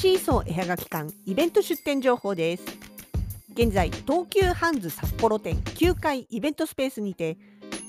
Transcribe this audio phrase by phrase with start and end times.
[0.00, 2.64] シーソー絵はがき館イベント出店情報です。
[3.52, 7.36] 現在東急ハンズ札幌店9階イベントスペースにて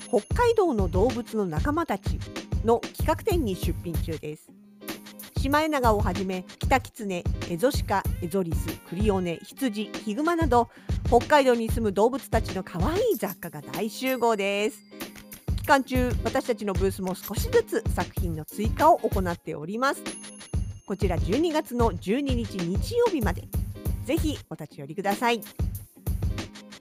[0.10, 2.20] 北海道の動物の仲間たち
[2.66, 4.50] の企画展に出品中です。
[5.38, 10.68] シマエナガをはじめキタキツネ、エゾシカ、エゾリス、クリオネ、羊、ヒグマなど
[11.08, 14.84] 北海道に住む動物たちの可愛い雑貨が大集合です。
[15.56, 20.04] 期間中私たちのブースも少しずつ作品の追加を行っております。
[20.92, 23.44] こちら12月の12日日曜日まで。
[24.04, 25.40] ぜひお立ち寄りください。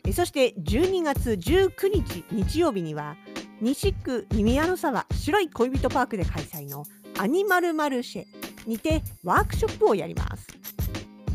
[0.05, 3.15] えそして12月19日日曜日には
[3.61, 6.87] 西区宮の沢白い恋人パークで開催の
[7.21, 10.49] アニマルマルシェにてワークショップをやります。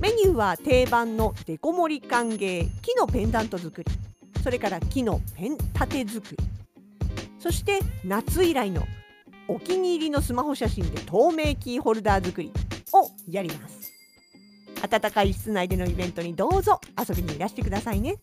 [0.01, 3.91] メニューは定番のデコ盛り歓迎木のペンダント作り
[4.44, 6.38] それから木のペン立て作り
[7.39, 8.86] そして夏以来の
[9.48, 12.51] お気に入りのスマホ写真で透明キーホルダー作り
[12.99, 13.91] をやります
[14.87, 18.17] 暖かい室内でのイベントにどうぞ遊びにいらしてくださいね。